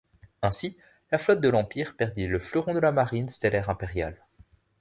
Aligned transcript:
Ainsi, 0.41 0.79
la 1.11 1.19
flotte 1.19 1.41
de 1.41 1.49
l'Empire 1.49 1.95
perdit 1.95 2.25
le 2.25 2.39
fleuron 2.39 2.73
de 2.73 2.79
la 2.79 2.91
marine 2.91 3.29
stellaire 3.29 3.69
impériale. 3.69 4.25